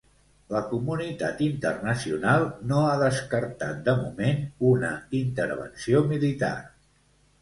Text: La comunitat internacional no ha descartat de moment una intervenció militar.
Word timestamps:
La 0.53 0.59
comunitat 0.69 1.43
internacional 1.47 2.47
no 2.71 2.79
ha 2.85 2.95
descartat 3.03 3.85
de 3.91 3.95
moment 4.03 4.43
una 4.71 4.91
intervenció 5.23 6.03
militar. 6.15 6.55